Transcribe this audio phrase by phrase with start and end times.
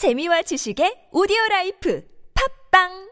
[0.00, 2.00] 재미와 지식의 오디오 라이프.
[2.32, 3.09] 팝빵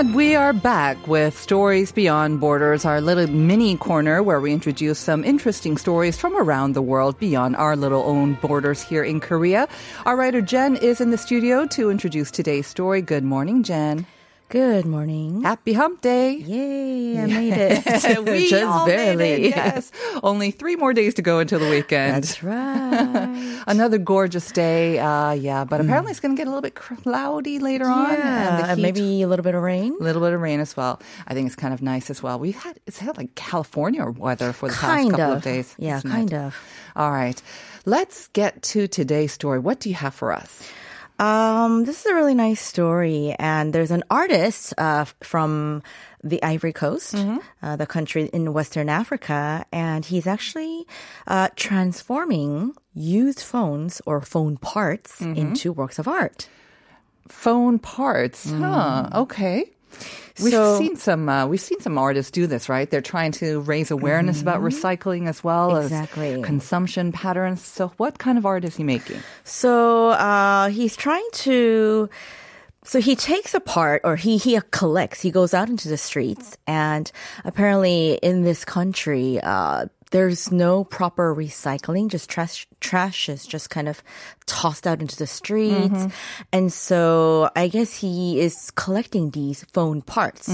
[0.00, 4.98] And we are back with Stories Beyond Borders, our little mini corner where we introduce
[4.98, 9.68] some interesting stories from around the world beyond our little own borders here in Korea.
[10.06, 13.02] Our writer Jen is in the studio to introduce today's story.
[13.02, 14.06] Good morning, Jen.
[14.50, 15.42] Good morning.
[15.42, 16.32] Happy hump day.
[16.34, 18.18] Yay, I made it.
[18.28, 19.92] we Just all made it, yes.
[20.24, 22.16] Only three more days to go until the weekend.
[22.24, 23.62] That's right.
[23.68, 24.98] Another gorgeous day.
[24.98, 28.10] Uh, yeah, but apparently it's going to get a little bit cloudy later on.
[28.14, 29.96] yeah, And and heat maybe a little bit of rain.
[30.00, 31.00] A little bit of rain as well.
[31.28, 32.40] I think it's kind of nice as well.
[32.40, 35.38] We've had it's had like California weather for the Kind past couple of.
[35.38, 35.76] of days.
[35.78, 36.36] Yeah, kind it?
[36.36, 36.56] of.
[36.96, 37.40] All right.
[37.86, 39.60] Let's get to today's story.
[39.60, 40.68] What do you have for us?
[41.20, 45.82] Um, this is a really nice story, and there's an artist uh, from
[46.24, 47.14] the Ivory Coast,
[47.62, 50.86] uh, the country in Western Africa, and he's actually
[51.26, 56.48] uh, transforming used phones or phone parts into works of art.
[57.28, 58.50] Phone parts.
[58.50, 59.08] Huh.
[59.14, 59.70] Okay.
[60.42, 61.28] We've So- seen some.
[61.28, 62.90] Uh, we've seen some artists do this, right?
[62.90, 66.34] They're trying to raise awareness about recycling as well Exactly.
[66.34, 67.62] as consumption patterns.
[67.62, 69.20] So, what kind of art is he making?
[69.44, 72.08] So uh, he's trying to.
[72.82, 75.20] So he takes apart, or he he collects.
[75.20, 77.12] He goes out into the streets, and
[77.44, 82.08] apparently in this country, uh, there's no proper recycling.
[82.08, 84.02] Just trash trash is just kind of
[84.46, 86.06] tossed out into the streets,
[86.52, 90.48] and so I guess he is collecting these phone parts,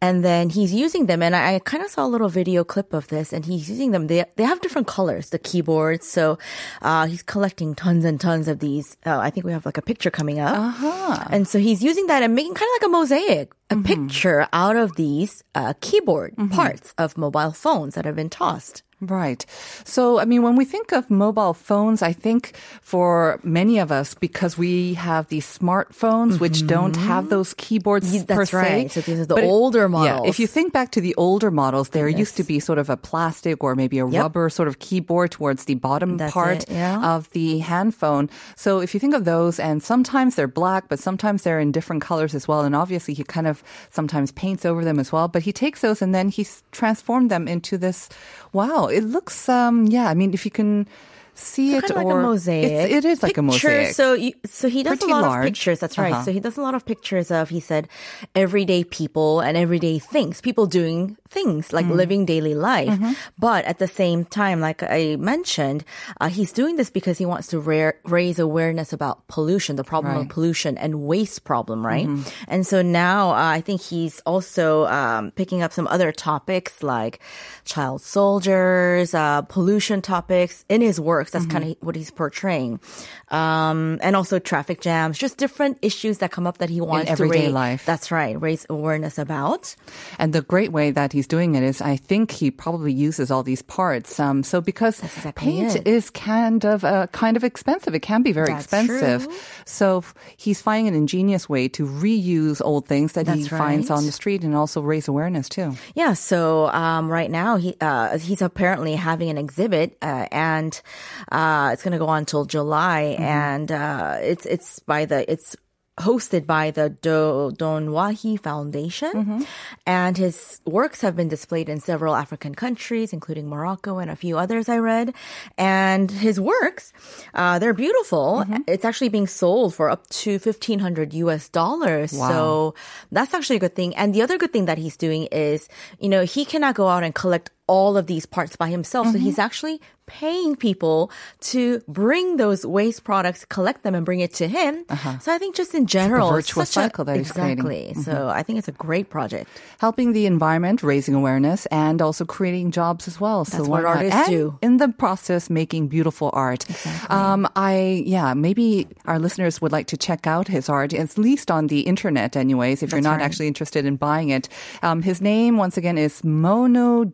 [0.00, 1.22] and then he's using them.
[1.22, 3.90] And I, I kind of saw a little video clip of this, and he's using
[3.90, 4.06] them.
[4.06, 6.06] They they have different colors, the keyboards.
[6.06, 6.38] So
[6.82, 8.96] uh, he's collecting tons and tons of these.
[9.04, 11.24] Uh, I think we have like a picture coming up, Uh-huh.
[11.34, 14.76] and so he's using that and making kind of like a mosaic, a picture out
[14.76, 18.83] of these uh, keyboard parts of mobile phones that have been tossed.
[19.00, 19.44] Right.
[19.84, 24.14] So, I mean, when we think of mobile phones, I think for many of us,
[24.14, 28.56] because we have these smartphones which don't have those keyboards Ye- per that's se.
[28.56, 28.90] right.
[28.90, 30.28] So these are the But it- older Yeah, models.
[30.28, 32.96] if you think back to the older models, there used to be sort of a
[32.96, 34.22] plastic or maybe a Yep.
[34.22, 37.14] rubber sort of keyboard towards the bottom That's part it, yeah.
[37.14, 38.30] of the handphone.
[38.56, 42.00] So if you think of those, and sometimes they're black, but sometimes they're in different
[42.02, 42.60] colors as well.
[42.62, 45.28] And obviously, he kind of sometimes paints over them as well.
[45.28, 48.08] But he takes those and then he's transformed them into this.
[48.52, 49.48] Wow, it looks.
[49.48, 50.86] um Yeah, I mean, if you can
[51.34, 52.72] see It's it kind of or like a mosaic.
[52.72, 53.94] It's, it is like a mosaic.
[53.94, 55.44] So, you, so he does Pretty a lot large.
[55.46, 55.80] of pictures.
[55.80, 56.12] That's right.
[56.12, 56.24] Uh-huh.
[56.24, 57.48] So he does a lot of pictures of.
[57.50, 57.88] He said,
[58.34, 60.40] everyday people and everyday things.
[60.40, 61.96] People doing things like Mm.
[61.96, 62.88] living daily life.
[62.90, 63.12] Mm-hmm.
[63.38, 65.84] But at the same time, like I mentioned,
[66.20, 70.14] uh, he's doing this because he wants to ra- raise awareness about pollution, the problem
[70.14, 70.22] Right.
[70.22, 72.06] of pollution and waste problem, right?
[72.06, 72.28] Mm-hmm.
[72.48, 77.18] And so now uh, I think he's also um, picking up some other topics like
[77.64, 81.32] child soldiers, uh, pollution topics in his works.
[81.32, 82.80] That's kind of what he's portraying.
[83.28, 87.12] Um, and also traffic jams, just different issues that come up that he wants to
[87.12, 87.52] everyday raise.
[87.52, 87.86] life.
[87.86, 89.74] That's right, raise awareness about.
[90.18, 93.42] And the great way that he's doing it is, I think he probably uses all
[93.42, 94.20] these parts.
[94.20, 95.86] Um, so because exactly paint it.
[95.88, 99.24] is kind of uh, kind of expensive, it can be very That's expensive.
[99.24, 99.36] true.
[99.64, 100.04] So
[100.36, 104.12] he's finding an ingenious way to reuse old things that he That's finds on the
[104.12, 105.72] street and also raise awareness too.
[105.94, 110.80] Yeah, so um, right now he uh, he's apparently having an exhibit, uh, and
[111.30, 115.56] uh, it's going to go on until July, and uh, it's it's by the it's
[115.96, 119.46] hosted by the Do- Donwahi Foundation,
[119.86, 124.36] and his works have been displayed in several African countries, including Morocco and a few
[124.36, 125.14] others I read.
[125.56, 126.92] And his works,
[127.32, 128.44] uh, they're beautiful.
[128.66, 131.48] It's actually being sold for up to fifteen hundred U.S.
[131.48, 132.12] dollars.
[132.12, 132.28] Wow.
[132.28, 132.74] So
[133.12, 133.94] that's actually a good thing.
[133.94, 135.68] And the other good thing that he's doing is,
[136.00, 139.10] you know, he cannot go out and collect all of these parts by himself.
[139.12, 141.10] So he's actually paying people
[141.40, 144.84] to bring those waste products, collect them, and bring it to him.
[145.20, 147.64] So I think just in general, such a- cycle that he's creating.
[147.64, 147.94] exactly.
[148.02, 149.48] So I think it's a great project.
[149.78, 153.44] helping the environment, raising awareness, and also creating jobs as well.
[153.44, 154.58] That's so what artists and do.
[154.60, 156.66] In the process, making beautiful art.
[157.10, 161.50] Um, I yeah, maybe our listeners would like to check out his art, at least
[161.50, 162.82] on the internet, anyways.
[162.82, 163.24] If you're not right.
[163.24, 164.48] actually interested in buying it,
[164.82, 167.10] um, his name once again is Mounou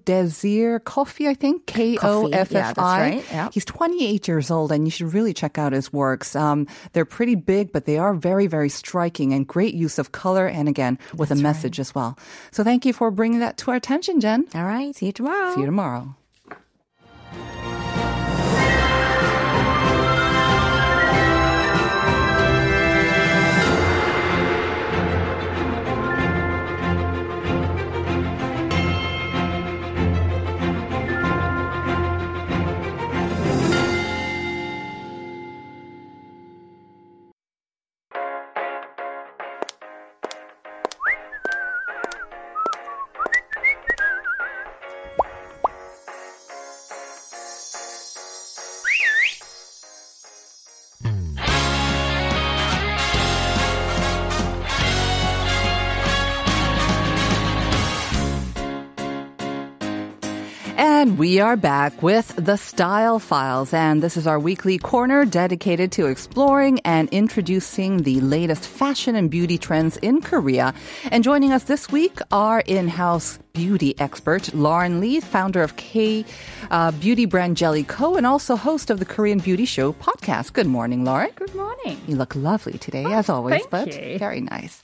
[0.80, 1.28] Koffi.
[1.28, 3.24] I think K O F that's right.
[3.30, 3.48] Yeah.
[3.52, 6.34] He's 28 years old, and you should really check out his works.
[6.36, 10.46] Um, they're pretty big, but they are very, very striking and great use of color,
[10.46, 12.18] and again with a message as well.
[12.50, 14.46] So thank you for bringing that to our attention, Jen.
[14.54, 14.94] All right.
[14.94, 15.54] See you tomorrow.
[15.54, 16.14] See you tomorrow.
[61.20, 66.06] We are back with the Style Files, and this is our weekly corner dedicated to
[66.06, 70.72] exploring and introducing the latest fashion and beauty trends in Korea.
[71.10, 76.24] And joining us this week are in-house beauty expert Lauren Lee, founder of K
[76.70, 80.52] uh, beauty brand Jelly Co, and also host of the Korean Beauty Show podcast.
[80.52, 81.30] Good morning, Lauren.
[81.34, 82.00] Good morning.
[82.06, 84.18] You look lovely today, as always, thank but you.
[84.18, 84.82] very nice.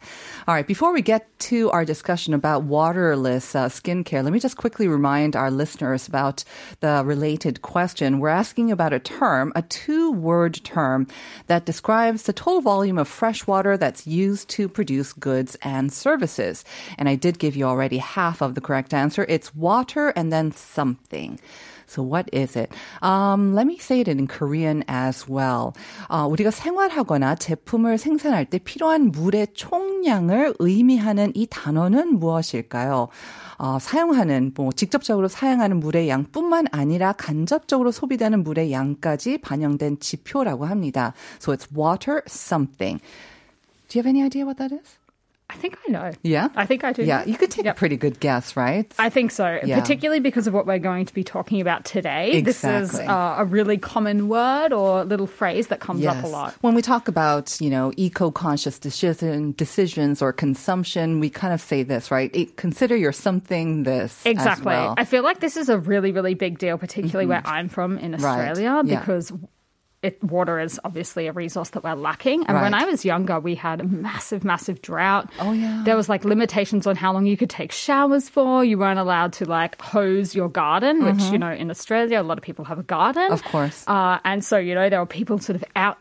[0.49, 4.57] All right, before we get to our discussion about waterless uh, skincare, let me just
[4.57, 6.45] quickly remind our listeners about
[6.81, 8.19] the related question.
[8.19, 11.07] We're asking about a term, a two word term
[11.47, 16.65] that describes the total volume of fresh water that's used to produce goods and services.
[16.99, 19.25] And I did give you already half of the correct answer.
[19.29, 21.39] It's water and then something.
[21.87, 22.73] So what is it?
[23.01, 25.73] Um, let me say it in Korean as well.
[26.09, 33.09] 어, 우리가 생활하거나 제품을 생산할 때 필요한 물의 총량을 의미하는 이 단어는 무엇일까요?
[33.59, 41.15] 어, 사용하는 뭐 직접적으로 사용하는 물의 양뿐만 아니라 간접적으로 소비되는 물의 양까지 반영된 지표라고 합니다.
[41.41, 43.01] So it's water something.
[43.89, 44.99] Do you have any idea what that is?
[45.49, 46.13] I think I know.
[46.23, 46.49] Yeah?
[46.57, 47.05] I think I do.
[47.05, 47.77] Yeah, you could take Yep.
[47.77, 48.93] a pretty good guess, right?
[48.99, 49.79] I think so, Yeah.
[49.81, 52.33] particularly because of what we're going to be talking about today.
[52.33, 52.81] Exactly.
[52.81, 56.55] This is uh, a really common word or little phrase that comes up a lot.
[56.63, 61.85] When we talk about, you know, eco-conscious decision, decisions or consumption, we kind of say
[61.85, 62.35] this, right?
[62.35, 64.21] It- consider your something this.
[64.27, 64.67] as Exactly.
[64.67, 64.95] well.
[64.99, 68.13] I feel like this is a really, really big deal, particularly where I'm from in
[68.13, 68.25] Right.
[68.51, 68.99] Australia, Yeah.
[68.99, 69.33] because
[70.07, 72.47] it, water is obviously a resource that we're lacking.
[72.47, 75.31] And when I was younger, we had a massive, massive drought.
[75.41, 75.83] Oh, yeah.
[75.85, 78.65] There was like limitations on how long you could take showers for.
[78.65, 82.39] You weren't allowed to like hose your garden, which, you know, in Australia, a lot
[82.39, 83.25] of people have a garden.
[83.25, 83.33] Mm-hmm.
[83.33, 83.85] Of course.
[83.87, 85.99] Uh, and so, you know, there were people sort of out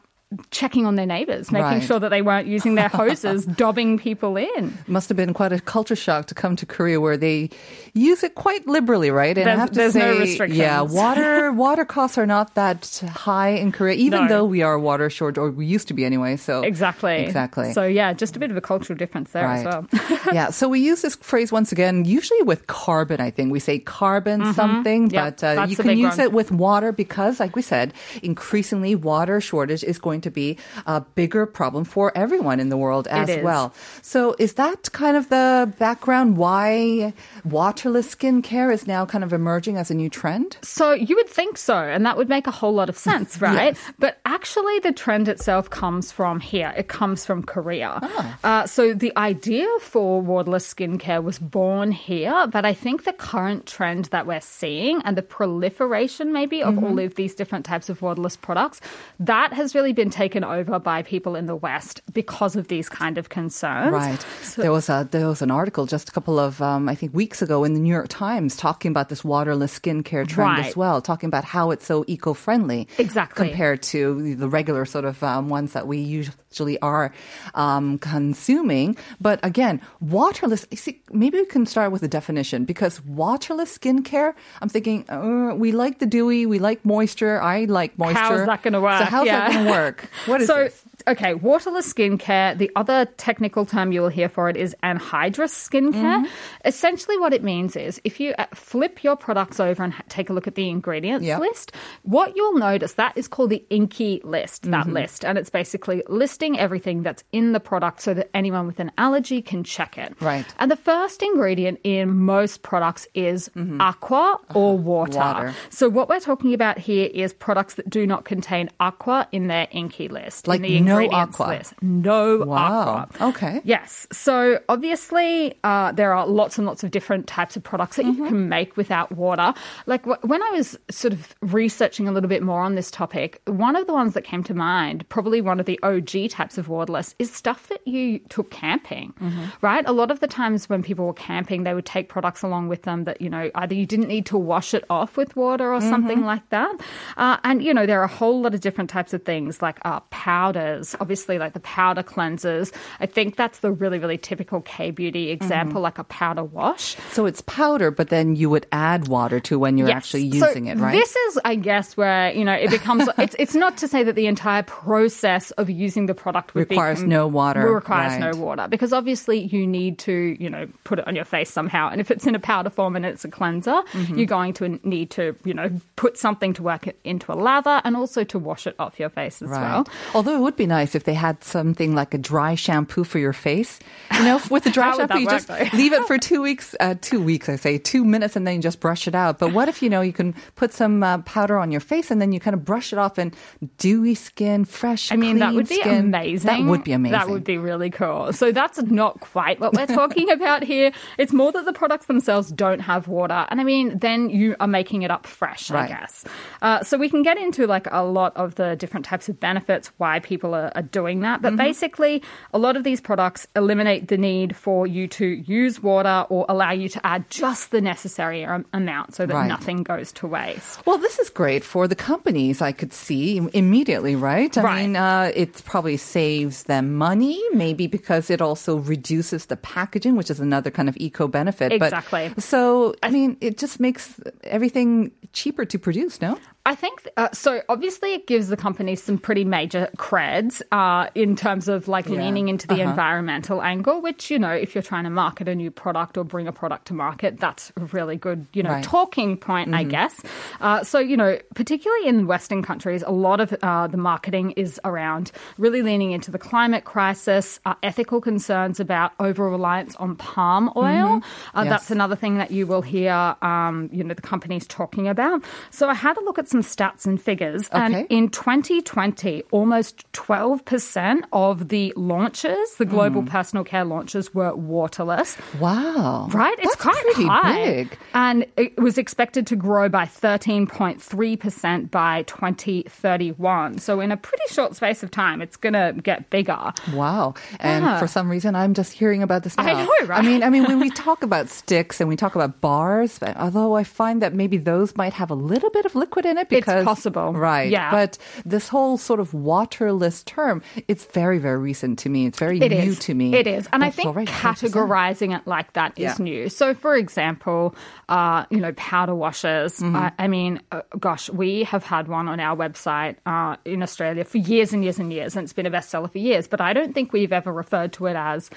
[0.52, 1.84] checking on their neighbors, making Right.
[1.84, 4.76] sure that they weren't using their hoses, dobbing people in.
[4.88, 7.52] Must have been quite a culture shock to come to Korea where they
[7.94, 9.38] use it quite liberally, right?
[9.38, 10.58] And I have to there's say, no restrictions.
[10.60, 14.28] yeah, water water costs are not that high in Korea, even No.
[14.28, 16.36] though we are water short, or we used to be anyway.
[16.38, 17.18] So Exactly.
[17.18, 17.72] exactly.
[17.72, 19.88] So, yeah, just a bit of a cultural difference there as well.
[20.34, 20.50] yeah.
[20.50, 23.52] So we use this phrase once again, usually with carbon, I think.
[23.52, 25.16] We say carbon something, Mm-hmm.
[25.16, 26.20] Yep, but uh, you can use one.
[26.26, 27.94] it with water because, like we said,
[28.24, 33.08] increasingly water shortage is going to be a bigger problem for everyone in the world
[33.08, 33.74] as well.
[34.02, 37.14] So is that kind of the background why
[37.44, 40.58] waterless skincare is now kind of emerging as a new trend?
[40.62, 43.78] So you would think so, and that would make a whole lot of sense, right?
[44.00, 46.74] But actually, the trend itself comes from here.
[46.78, 48.00] It comes from Korea.
[48.44, 53.66] Uh, so the idea for waterless skincare was born here, but I think the current
[53.66, 58.02] trend that we're seeing and the proliferation maybe of all of these different types of
[58.02, 58.82] waterless products,
[59.20, 63.18] that has really been taken over by people in the West because of these kind
[63.18, 63.92] of concerns.
[63.94, 64.26] Right.
[64.58, 67.42] there was a there was an article just a couple of um, I think weeks
[67.42, 71.28] ago in the New York Times talking about this waterless skincare trend as well, talking
[71.28, 73.48] about how it's so eco friendly Exactly.
[73.50, 77.12] compared to the regular sort of um, ones that we usually are
[77.54, 78.98] um, consuming.
[79.22, 80.66] But again, waterless.
[80.74, 84.34] See, maybe we can start with a definition because waterless skincare.
[84.62, 87.42] I'm thinking uh, we like the dewy, we like moisture.
[87.42, 88.20] I like moisture.
[88.20, 89.00] How's that going to work?
[89.00, 89.40] So how's Yeah.
[89.40, 89.95] that going to work?
[90.26, 90.84] What is so, this?
[91.08, 92.58] Okay, waterless skincare.
[92.58, 95.94] The other technical term you will hear for it is anhydrous skincare.
[95.94, 96.26] Mm-hmm.
[96.66, 100.34] Essentially, what it means is if you uh, flip your products over and take a
[100.34, 101.40] look at the ingredients Yep.
[101.40, 101.72] list,
[102.04, 104.64] what you'll notice that is called the INCI list.
[104.64, 104.94] That Mm-hmm.
[104.94, 108.92] list, and it's basically listing everything that's in the product so that anyone with an
[108.98, 110.16] allergy can check it.
[110.22, 110.46] Right.
[110.60, 115.20] And the first ingredient in most products is aqua or water.
[115.20, 115.38] Mm-hmm.
[115.46, 115.54] Water.
[115.70, 119.68] So what we're talking about here is products that do not contain aqua in their
[119.68, 120.48] INCI list.
[120.48, 121.54] Like in the no ingredients aqua.
[121.58, 121.74] list.
[121.82, 123.08] No Wow.
[123.12, 123.28] aqua.
[123.30, 123.62] Okay.
[123.64, 124.08] Yes.
[124.12, 128.24] So obviously, uh, there are lots and lots of different types of products that Mm-hmm.
[128.24, 129.54] you can make without water.
[129.88, 133.42] Like wh- when I was sort of researching a little bit more on this topic,
[133.48, 136.68] one of the ones that came to mind, probably one of the OG types of
[136.68, 139.46] waterless, is stuff that you took camping, Mm-hmm.
[139.62, 139.84] right?
[139.88, 142.84] A lot of the times when people were camping, they would take products along with
[142.84, 145.82] them that, you know, either you didn't need to wash it off with water or
[145.82, 146.26] something Mm-hmm.
[146.26, 146.76] like that.
[147.18, 149.80] Uh, and, you know, there are a whole lot of different types of things like
[149.86, 152.72] uh, powders, obviously, like the powder cleansers.
[153.00, 156.96] I think that's the really, really typical K beauty example, like a powder wash.
[157.12, 159.98] So it's powder, but then you would add water to when you're Yes.
[159.98, 160.92] actually So using it, right?
[160.94, 163.08] This is, I guess, where you know it becomes.
[163.18, 167.02] it's it's not to say that the entire process of using the product would Requires
[167.02, 171.08] be, no water, Requires no water because obviously you need to you know put it
[171.08, 171.90] on your face somehow.
[171.90, 174.18] And if it's in a powder form and it's a cleanser, Mm-hmm.
[174.18, 177.82] you're going to need to you know put something to work it into a lather
[177.84, 179.62] and also to wash it off your face as Right.
[179.62, 179.88] well.
[180.14, 183.34] Although it would be nice if they had something like a dry shampoo for your
[183.34, 183.80] face.
[184.18, 185.68] You know, with the dry shampoo, you just though?
[185.74, 188.62] leave it for two weeks, uh, two weeks, I say, two minutes, and then you
[188.62, 189.40] just brush it out.
[189.40, 192.22] But what if, you know, you can put some uh, powder on your face and
[192.22, 193.36] then you kind of brush it off and
[193.78, 196.06] dewy skin, fresh, I mean, that would be skin.
[196.06, 196.48] amazing.
[196.48, 197.18] That would be amazing.
[197.18, 198.34] That would be really cool.
[198.34, 200.92] So that's not quite what we're talking about here.
[201.18, 203.46] It's more that the products themselves don't have water.
[203.50, 205.86] And I mean, then you are making it up fresh, Right.
[205.86, 206.26] I guess.
[206.62, 209.92] Uh, so we can get into like a lot of the different types of benefits,
[209.98, 211.42] why people are, are doing that.
[211.42, 212.22] But basically,
[212.54, 216.72] a lot of these products eliminate the need for you to use water or allow
[216.72, 218.44] you to add just the necessary
[218.74, 219.48] amount so that Right.
[219.48, 220.86] nothing goes to waste.
[220.86, 222.62] Well, this is great for the companies.
[222.62, 224.58] I could see immediately, right?
[224.58, 224.82] I Right.
[224.82, 230.30] mean, uh, it probably saves them money, maybe because it also reduces the packaging, which
[230.32, 231.72] is another kind of eco benefit.
[231.72, 232.32] Exactly.
[232.34, 236.38] But, so, I mean, it just makes everything cheaper to produce, no?
[236.68, 237.62] I think uh, so.
[237.70, 242.22] Obviously, it gives the company some pretty major creds uh, in terms of like Yeah.
[242.24, 242.90] leaning into the Uh-huh.
[242.90, 244.02] environmental angle.
[244.02, 246.88] Which you know, if you're trying to market a new product or bring a product
[246.88, 248.84] to market, that's a really good you know Right.
[248.84, 248.92] Mm-hmm.
[248.92, 250.22] talking point, I guess.
[250.60, 254.80] Uh, so you know, particularly in Western countries, a lot of uh, the marketing is
[254.84, 260.72] around really leaning into the climate crisis, uh, ethical concerns about over reliance on palm
[260.76, 261.22] oil.
[261.54, 261.70] Uh, Yes.
[261.70, 265.44] That's another thing that you will hear, um, you know, the companies talking about.
[265.72, 267.84] So I had a look at some stats and figures, Okay.
[267.84, 273.28] and in 2020, almost 12% of the launches, the global Hmm.
[273.28, 275.36] personal care launches, were waterless.
[275.60, 276.30] Wow.
[276.32, 276.82] Right, it's That's
[277.16, 277.98] quite high, big.
[278.14, 283.78] and it was expected to grow by 13.3 percent by 2031.
[283.80, 286.72] So in a pretty short space of time, it's going to get bigger.
[286.94, 287.34] Wow.
[287.60, 288.00] And Yeah.
[288.00, 289.66] for some reason, I'm just hearing about this now.
[289.66, 290.20] I know, right?
[290.20, 293.76] I mean, I mean, when we talk about sticks and we talk about bars, although
[293.76, 296.66] I find that maybe those might have a little bit of liquid in it It's
[296.66, 297.34] because possible.
[297.34, 297.70] right?
[297.70, 297.92] Yeah.
[297.92, 302.26] But this whole sort of waterless term, it's very, very recent to me.
[302.26, 303.00] It's very It new is.
[303.00, 303.34] to me.
[303.36, 303.68] It is.
[303.74, 304.28] And I think 12%.
[304.28, 306.24] categorizing it like that is Yeah.
[306.24, 306.50] new.
[306.50, 307.76] So, for example,
[308.10, 309.80] uh, you know, powder washers.
[309.80, 309.96] Mm-hmm.
[309.96, 314.24] I, I mean, uh, gosh, we have had one on our website uh, in Australia
[314.26, 316.48] for years and years and years, and it's been a bestseller for years.
[316.48, 318.50] But I don't think we've ever referred to it as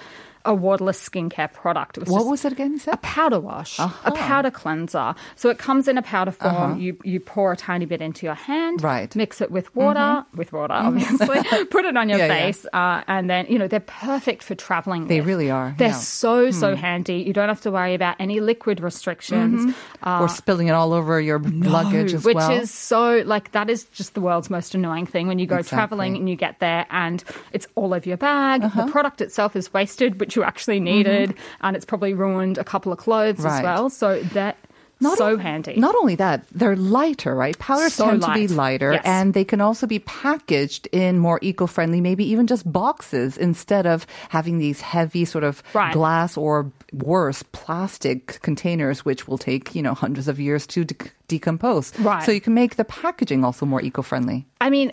[0.48, 1.98] a waterless skincare product.
[1.98, 2.72] It was What was it again?
[2.72, 2.94] You said?
[2.94, 4.10] a powder wash, a Uh-huh.
[4.16, 5.14] powder cleanser.
[5.36, 6.80] So it comes in a powder form.
[6.80, 9.14] You you pour a tiny bit into your hand, Right.
[9.14, 11.42] Mix it with water, with water, obviously.
[11.70, 12.38] Put it on your Yeah, yeah.
[12.46, 15.06] face, Uh, and then you know they're perfect for traveling.
[15.06, 15.28] They with.
[15.28, 15.94] really are, They're yeah.
[16.24, 17.18] so so handy.
[17.28, 19.74] You don't have to worry about any liquid restrictions.
[20.02, 22.48] Uh, or spilling it all over your luggage as which well.
[22.52, 25.56] Which is so like that is just the world's most annoying thing when you go
[25.56, 25.76] Exactly.
[25.76, 28.62] traveling and you get there and it's all over your bag.
[28.64, 28.86] Uh-huh.
[28.86, 32.92] The product itself is wasted, which you actually needed, and it's probably ruined a couple
[32.92, 33.44] of clothes Mm-hmm.
[33.46, 33.58] Right.
[33.58, 33.90] as well.
[33.90, 34.56] So that
[35.00, 35.76] not so handy.
[35.76, 37.56] Not only that, they're lighter, right?
[37.58, 39.02] Powders So tend to be lighter Yes.
[39.04, 44.06] and they can also be packaged in more eco-friendly, maybe even just boxes instead of
[44.28, 45.92] having these heavy sort of Right.
[45.92, 50.96] glass or worse plastic containers, which will take, you know, hundreds of years to de-
[51.28, 51.96] decompose.
[52.00, 52.22] Right.
[52.24, 54.46] So you can make the packaging also more eco-friendly.
[54.60, 54.90] I mean,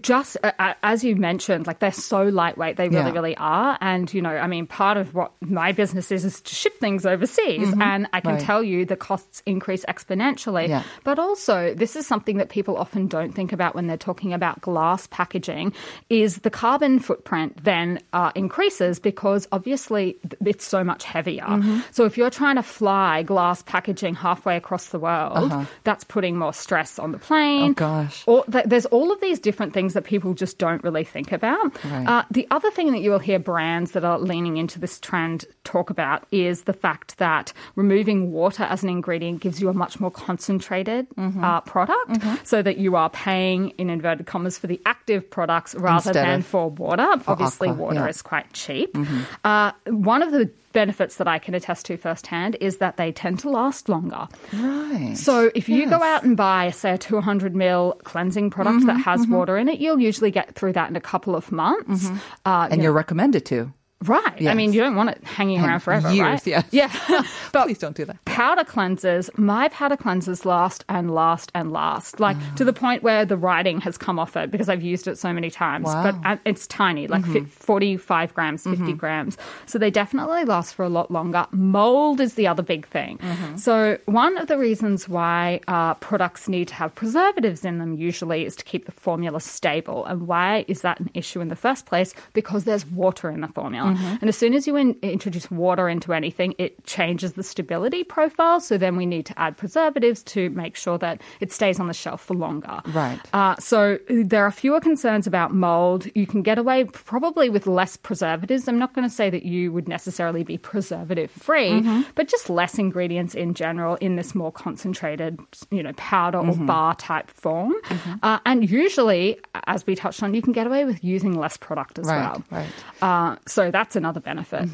[0.00, 3.12] just uh, uh, as you mentioned, like they're so lightweight, they really, Yeah.
[3.12, 3.76] really are.
[3.80, 7.04] And you know, I mean, part of what my business is is to ship things
[7.04, 8.40] overseas, and I can Right.
[8.40, 10.68] tell you the costs increase exponentially.
[10.68, 10.82] Yeah.
[11.04, 14.60] But also, this is something that people often don't think about when they're talking about
[14.60, 15.72] glass packaging:
[16.10, 21.44] is the carbon footprint then uh, increases because obviously it's so much heavier.
[21.44, 21.80] Mm-hmm.
[21.90, 25.64] So if you're trying to fly glass packaging halfway across the world, Uh-huh.
[25.88, 27.70] That's putting more stress on the plane.
[27.70, 28.22] Oh, gosh.
[28.26, 31.82] Or th- there's all of these different things that people just don't really think about.
[31.82, 32.06] Right.
[32.06, 35.46] Uh, the other thing that you will hear brands that are leaning into this trend
[35.64, 39.98] talk about is the fact that removing water as an ingredient gives you a much
[39.98, 41.42] more concentrated Mm-hmm.
[41.42, 46.10] uh, product, so that you are paying in inverted commas for the active products rather
[46.10, 47.06] Instead than for water.
[47.26, 48.00] Obviously, aqua, water yeah.
[48.02, 48.10] Mm-hmm.
[48.10, 48.96] is quite cheap.
[49.44, 53.40] Uh, one of the benefits that I can attest to firsthand is that they tend
[53.40, 54.28] to last longer.
[54.52, 55.16] Right.
[55.16, 59.10] So if you go out and buy, say, a 200 ml cleansing product that Mm-hmm,
[59.10, 62.08] has water in it, you'll usually get through that in a couple of months.
[62.46, 63.72] Uh, and you you're recommended to.
[64.04, 64.46] Right.
[64.46, 66.46] I mean, you don't want it hanging around forever, years, right?
[66.46, 66.64] yes.
[66.70, 66.92] Yeah.
[67.52, 68.24] but Please don't do that.
[68.24, 73.24] powder cleansers, my powder cleansers last and last and last, like to the point where
[73.24, 75.86] the writing has come off it because I've used it so many times.
[75.86, 76.12] Wow.
[76.22, 77.44] But it's tiny, like mm-hmm.
[77.44, 78.92] fi 45 grams, 50 mm-hmm.
[78.94, 79.36] grams.
[79.66, 81.46] So they definitely last for a lot longer.
[81.50, 83.18] Mold is the other big thing.
[83.18, 83.56] Mm-hmm.
[83.56, 88.44] So one of the reasons why uh, products need to have preservatives in them usually
[88.44, 90.04] is to keep the formula stable.
[90.06, 92.14] And why is that an issue in the first place?
[92.32, 93.87] Because there's water in the formula.
[93.96, 98.60] And as soon as you in- introduce water into anything, it changes the stability profile.
[98.60, 101.94] So then we need to add preservatives to make sure that it stays on the
[101.94, 102.80] shelf for longer.
[102.86, 103.18] Right.
[103.32, 106.06] Uh, so there are fewer concerns about mold.
[106.14, 108.68] You can get away probably with less preservatives.
[108.68, 111.82] I'm not going to say that you would necessarily be preservative free,
[112.14, 115.38] but just less ingredients in general in this more concentrated,
[115.70, 117.74] you know, powder or bar type form.
[118.22, 121.98] Uh, and usually, as we touched on, you can get away with using less product
[121.98, 122.44] as Right, well.
[122.50, 122.68] right.
[123.02, 124.68] Uh, so that's another benefit.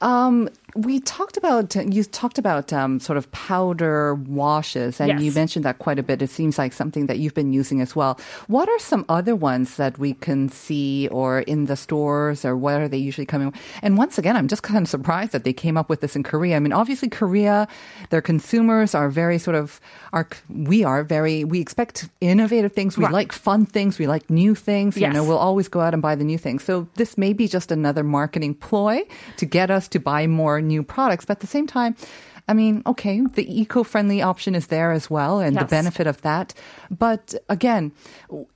[0.00, 5.20] Um, we talked about you talked about um, sort of powder washes, and Yes.
[5.22, 6.22] you mentioned that quite a bit.
[6.22, 8.18] It seems like something that you've been using as well.
[8.48, 12.82] What are some other ones that we can see, or in the stores, or where
[12.82, 13.52] are they usually coming?
[13.82, 16.22] And once again, I'm just kind of surprised that they came up with this in
[16.22, 16.56] Korea.
[16.56, 17.68] I mean, obviously, Korea,
[18.10, 19.80] their consumers are very sort of
[20.12, 22.96] are we are very we expect innovative things.
[22.96, 23.12] We Right.
[23.12, 23.98] like fun things.
[23.98, 24.96] We like new things.
[24.96, 26.62] You know, we'll always go out and buy the new things.
[26.64, 29.02] So this may be just another marketing ploy
[29.36, 31.24] to get us to buy more new products.
[31.24, 31.96] But at the same time,
[32.48, 36.54] I mean, okay, the eco-friendly option is there as well and the benefit of that.
[36.90, 37.92] But again,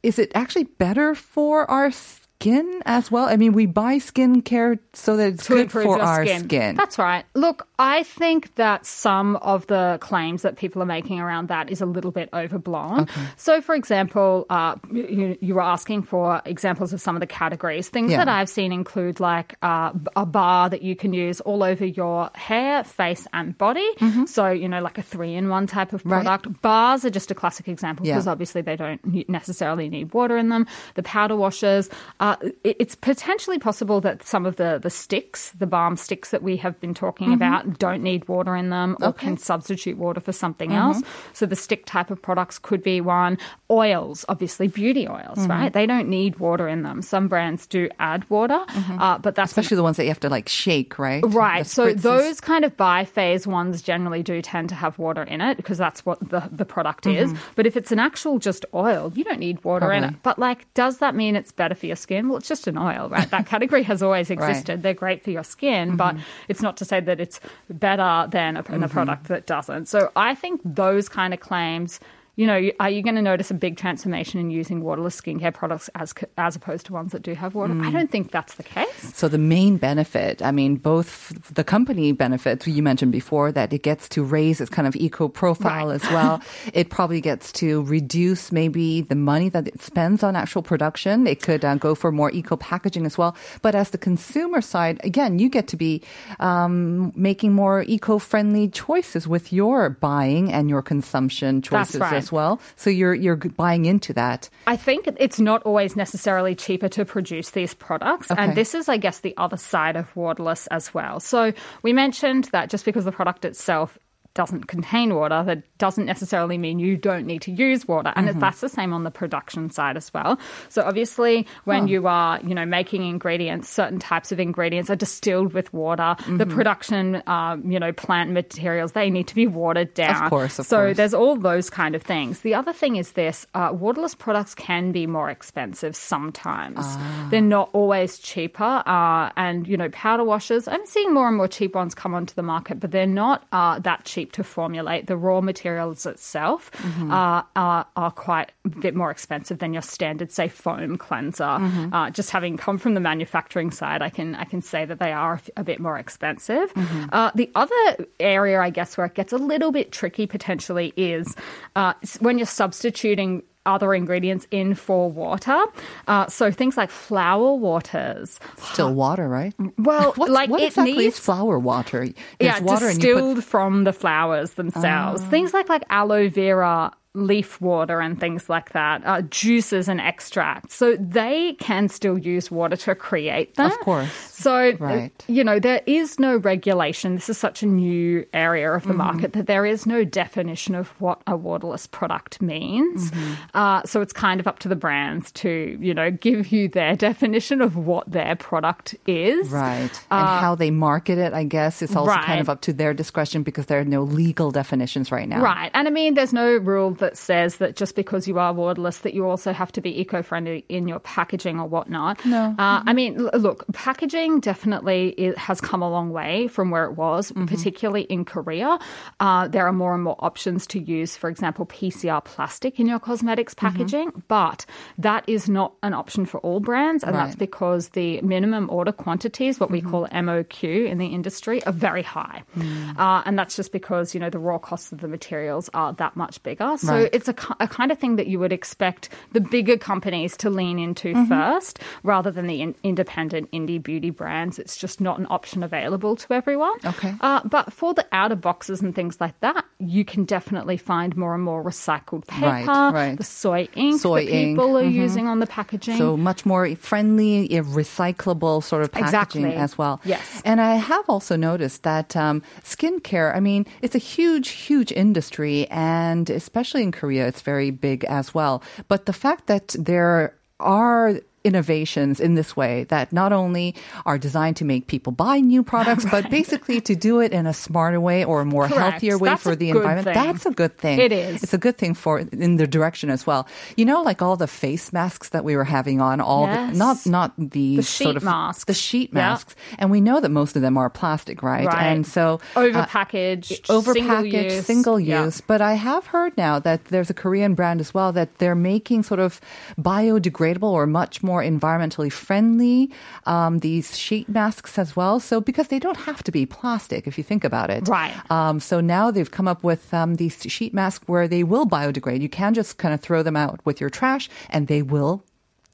[0.03, 1.91] is it actually better for our
[2.41, 3.25] skin as well?
[3.27, 6.45] I mean, we buy skincare so that it's to good for our skin.
[6.45, 6.75] skin.
[6.77, 7.25] That's right.
[7.35, 11.81] Look, I think that some of the claims that people are making around that is
[11.81, 13.09] a little bit overblown.
[13.37, 17.89] So, for example, uh, you, you were asking for examples of some of the categories.
[17.89, 18.19] Things Yeah.
[18.19, 22.31] that I've seen include like uh, a bar that you can use all over your
[22.35, 23.89] hair, face, and body.
[24.27, 26.13] So, you know, like a three-in-one type of Mm-hmm.
[26.13, 26.25] Right.
[26.25, 26.63] product.
[26.63, 28.15] Bars are just a classic example Yeah.
[28.15, 30.67] because obviously they don't necessarily need water in them.
[30.95, 31.89] The powder washers,
[32.21, 36.31] uh, Uh, it- it's potentially possible that some of the, the sticks, the balm sticks
[36.31, 37.35] that we have been talking mm-hmm.
[37.35, 39.27] about, don't need water in them or Okay.
[39.27, 40.99] can substitute water for something mm-hmm.
[40.99, 41.03] else.
[41.33, 43.39] So the stick type of products could be one.
[43.71, 45.51] Oils, obviously beauty oils, mm-hmm.
[45.51, 45.73] right?
[45.73, 47.03] They don't need water in them.
[47.03, 48.61] Some brands do add water,
[48.99, 51.23] uh, but that's Especially the ones that you have to like shake, right?
[51.25, 51.67] Right.
[51.67, 55.79] So those kind of biphase ones generally do tend to have water in it because
[55.79, 57.33] that's what the, the product is.
[57.55, 60.15] But if it's an actual just oil, you don't need water in it.
[60.23, 62.16] But like, does that mean it's better for your skin?
[62.23, 63.31] Well, it's just an oil, right?
[63.31, 64.83] That category has always existed.
[64.83, 66.25] They're great for your skin, but mm-hmm.
[66.49, 68.93] it's not to say that it's better than a, than a mm-hmm.
[68.93, 69.87] product that doesn't.
[69.87, 72.01] So I think those kind of claims.
[72.37, 75.89] You know, are you going to notice a big transformation in using waterless skincare products
[75.95, 77.75] as as opposed to ones that do have water?
[77.83, 79.15] I don't think that's the case.
[79.15, 83.83] So the main benefit, I mean, both the company benefits you mentioned before that it
[83.83, 85.95] gets to raise its kind of eco profile Right.
[85.95, 86.43] as well.
[86.75, 91.27] it probably gets to reduce maybe the money that it spends on actual production.
[91.27, 93.35] It could uh, go for more eco packaging as well.
[93.63, 96.03] But as the consumer side, again, you get to be
[96.41, 102.13] um, making more eco friendly choices with your buying and your consumption choices right.
[102.13, 102.61] as well.
[102.77, 104.49] So you're you're buying into that.
[104.67, 108.31] I think it's not always necessarily cheaper to produce these products.
[108.31, 108.43] Okay.
[108.43, 111.21] And this is, I guess, the other side of waterless as well.
[111.21, 113.99] So we mentioned that just because the product itself
[114.37, 118.13] doesn't contain water, that doesn't necessarily mean you don't need to use water.
[118.15, 118.39] And Mm-hmm.
[118.39, 120.39] that's the same on the production side as well.
[120.69, 125.53] So obviously, when you are, you know, making ingredients, certain types of ingredients are distilled
[125.53, 126.15] with water.
[126.27, 126.55] The Mm-hmm.
[126.55, 130.25] production, um, you know, plant materials, they need to be watered down.
[130.25, 130.97] Of course, of so course.
[130.97, 132.41] there's all those kind of things.
[132.41, 136.79] The other thing is this: uh, waterless products can be more expensive sometimes.
[136.81, 137.29] Ah.
[137.31, 138.83] They're not always cheaper.
[138.87, 140.69] Uh, and you know, powder washers.
[140.69, 143.79] I'm seeing more and more cheap ones come onto the market, but they're not uh,
[143.81, 145.07] that cheap to formulate.
[145.07, 147.11] The raw materials itself Mm-hmm.
[147.11, 151.45] uh, are, are quite a bit more expensive than your standard, say, foam cleanser.
[151.45, 151.93] Mm-hmm.
[151.93, 155.13] Uh, just having come from the manufacturing side, I can I can say that they
[155.13, 156.73] are a bit more expensive.
[156.75, 157.05] Mm-hmm.
[157.13, 161.35] Uh, the other area, I guess, where it gets a little bit tricky potentially is
[161.75, 165.63] uh, when you're substituting other ingredients in for water.
[166.07, 168.41] Uh, so things like flower waters.
[168.57, 169.55] Still water, right?
[169.79, 172.07] Well, like what it exactly needs is flower water?
[172.07, 175.23] There's yeah, water and put distilled from the flowers themselves.
[175.23, 175.31] Ah.
[175.31, 180.75] Things like like aloe vera leaf water and things like that, uh, juices and extracts.
[180.77, 183.67] So they can still use water to create them.
[183.73, 184.11] Of course.
[184.31, 185.25] So, uh, Right.
[185.27, 187.15] you know, there is no regulation.
[187.15, 188.99] This is such a new area of the Mm-hmm.
[188.99, 193.11] market that there is no definition of what a waterless product means.
[193.11, 193.33] Mm-hmm.
[193.55, 196.95] Uh, so it's kind of up to the brands to, you know, give you their
[197.09, 199.49] definition of what their product is.
[199.49, 199.91] Right.
[200.11, 202.93] and how they market it, I guess, is also kind Uh, of up to their
[202.93, 205.41] discretion because there are no legal definitions right now.
[205.41, 205.71] Right.
[205.75, 208.99] And I mean, there's no rule that that says that just because you are waterless,
[209.07, 212.19] that you also have to be eco-friendly in your packaging or whatnot.
[212.27, 212.43] No.
[212.59, 213.13] Uh, I mean,
[213.47, 217.47] look, packaging definitely it has come a long way from where it was, Mm-hmm.
[217.47, 218.79] particularly in Korea.
[219.21, 222.99] Uh, there are more and more options to use, for example, PCR plastic in your
[222.99, 223.67] cosmetics Mm-hmm.
[223.67, 224.67] packaging, but
[224.99, 229.61] that is not an option for all brands, and that's because the minimum order quantities,
[229.61, 229.91] what we Mm-hmm.
[229.91, 232.99] call MOQ in the industry, are very high, Mm.
[232.99, 236.17] uh, and that's just because you know the raw costs of the materials are that
[236.17, 236.77] much bigger.
[236.79, 237.11] So Right.
[237.13, 240.79] it's a, a kind of thing that you would expect the bigger companies to lean
[240.79, 241.29] into Mm-hmm.
[241.29, 244.59] first, rather than the in- independent indie beauty brands.
[244.59, 246.77] It's just not an option available to everyone.
[246.85, 247.15] Okay.
[247.21, 251.35] Uh, but for the outer boxes and things like that, you can definitely find more
[251.35, 253.17] and more recycled paper, Right, right.
[253.19, 254.93] the soy ink Soy that ink, people are mhm.
[254.93, 255.97] using on the packaging.
[255.97, 259.55] So much more friendly, recyclable sort of packaging Exactly.
[259.55, 260.01] as well.
[260.05, 260.43] Yes.
[260.45, 265.67] And I have also noticed that um, skincare, I mean, it's a huge, huge industry,
[265.71, 268.63] and especially in Korea, it's very big as well.
[268.89, 274.57] But the fact that there are innovations in this way that not only are designed
[274.57, 278.25] to make people buy new products, but basically to do it in a smarter way
[278.25, 278.81] or a more Correct.
[278.83, 280.05] healthier way That's for the environment.
[280.07, 280.15] thing.
[280.15, 280.99] That's a good thing.
[280.99, 281.43] It is.
[281.45, 283.47] It's a good thing for in the direction as well.
[283.77, 286.73] You know, like all the face masks that we were having on, all Yes.
[286.73, 288.65] the, not not the, The sort sheet of masks.
[288.65, 291.67] the sheet masks, and we know that most of them are plastic, right?
[291.67, 291.87] Right.
[291.93, 295.39] And so uh, Overpackaged, overpackaged, single use.
[295.39, 295.45] Yeah.
[295.47, 299.03] But I have heard now that there's a Korean brand as well that they're making
[299.05, 299.41] sort of
[299.79, 302.91] biodegradable or much more environmentally friendly
[303.25, 305.21] um, these sheet masks as well.
[305.21, 308.15] So because they don't have to be plastic, if you think about it, Right.
[308.31, 312.21] Um, so now they've come up with um, these sheet masks where they will biodegrade.
[312.21, 315.25] You can just kind of throw them out with your trash, and they will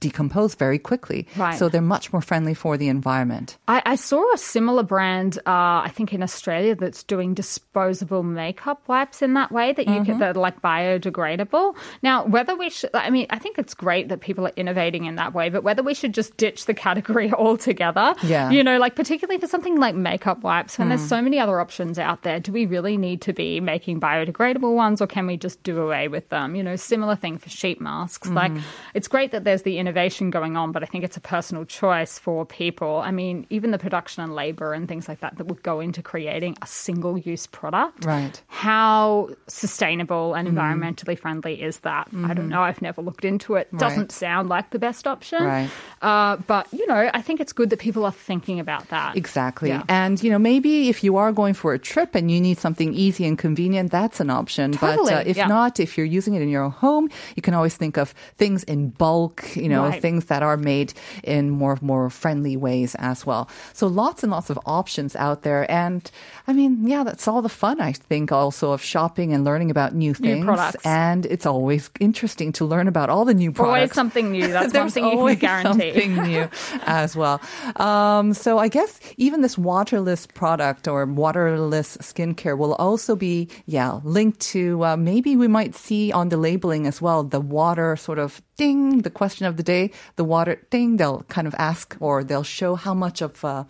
[0.03, 1.21] decompose very quickly.
[1.37, 1.57] Right.
[1.59, 3.57] So they're much more friendly for the environment.
[3.69, 8.81] I, I saw a similar brand, uh, I think in Australia, that's doing disposable makeup
[8.89, 10.05] wipes in that way that you Mm-hmm.
[10.05, 10.61] can, that are like
[11.07, 11.75] biodegradable.
[12.03, 15.17] Now, whether we should, I mean, I think it's great that people are innovating in
[15.17, 18.51] that way, but whether we should just ditch the category altogether, Yeah.
[18.51, 20.97] you know, like particularly for something like makeup wipes, when Hmm.
[20.97, 24.75] there's so many other options out there, do we really need to be making biodegradable
[24.75, 26.55] ones or can we just do away with them?
[26.57, 28.29] You know, similar thing for sheet masks.
[28.29, 28.61] Like, Mm-hmm.
[28.95, 32.19] it's great that there's the innovation going on, but I think it's a personal choice
[32.19, 32.97] for people.
[32.97, 36.03] I mean, even the production and labor and things like that that would go into
[36.03, 38.05] creating a single use product.
[38.05, 38.41] Right.
[38.49, 42.09] How sustainable and environmentally friendly is that?
[42.25, 42.63] I don't know.
[42.63, 43.69] I've never looked into it.
[43.77, 45.43] Doesn't sound like the best option.
[45.43, 45.71] Right.
[46.01, 49.17] Uh, but, you know, I think it's good that people are thinking about that.
[49.17, 49.69] Exactly.
[49.69, 49.83] Yeah.
[49.89, 52.93] And, you know, maybe if you are going for a trip and you need something
[52.95, 54.73] easy and convenient, that's an option.
[54.81, 55.47] but uh, if yeah.
[55.47, 58.91] not, if you're using it in your home, you can always think of things in
[58.91, 60.03] bulk, you know, Right.
[60.03, 63.49] things that are made in more, more friendly ways as well.
[63.73, 65.71] So lots and lots of options out there.
[65.71, 66.09] And
[66.47, 69.95] I mean, yeah, that's all the fun, I think, also of shopping and learning about
[69.95, 70.45] new things.
[70.45, 70.85] products.
[70.85, 73.77] And it's always interesting to learn about all the new products.
[73.77, 74.49] Always something new.
[74.53, 75.93] That's one thing you always can guarantee.
[75.93, 76.49] something new
[76.87, 77.41] as well.
[77.77, 84.01] Um, so I guess even this waterless product or waterless skincare will also be, yeah,
[84.05, 88.19] linked to uh, maybe we might see on the labeling as well the water sort
[88.19, 90.97] of ding, the question of the day, the water ding.
[90.99, 93.65] They'll kind of ask or they'll show how much of uh,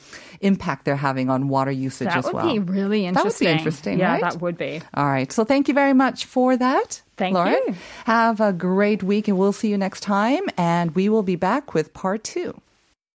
[0.51, 2.53] impact they're having on water usage That as would well.
[2.53, 3.15] be really interesting.
[3.15, 3.59] That would be interesting.
[3.59, 4.23] interesting, Yeah, right?
[4.27, 4.73] that would be.
[4.95, 5.31] All right.
[5.33, 7.01] So thank you very much for that.
[7.17, 7.61] Thank Lauren.
[7.69, 7.75] you.
[8.07, 10.43] Have a great week and we'll see you next time.
[10.57, 12.51] And we will be back with part two.